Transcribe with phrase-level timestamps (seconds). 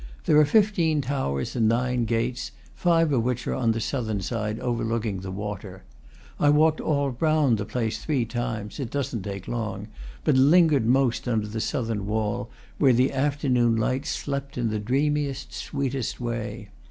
[0.25, 4.59] There are fifteen towers and nine gates, five of which are on the southern side,
[4.59, 5.83] overlooking the water.
[6.39, 9.89] I walked all round the place three times (it doesn't take long),
[10.23, 15.53] but lingered most under the southern wall, where the afternoon light slept in the dreamiest,
[15.53, 16.69] sweetest way.